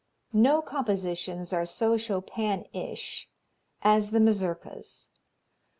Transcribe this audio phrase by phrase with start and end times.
[0.33, 3.29] No compositions are so Chopin ish
[3.83, 5.11] as the Mazurkas.